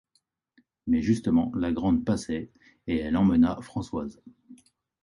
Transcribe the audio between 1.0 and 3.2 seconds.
justement la Grande passait, et elle